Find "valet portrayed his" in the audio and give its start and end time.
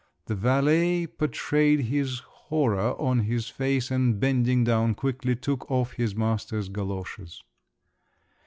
0.33-2.21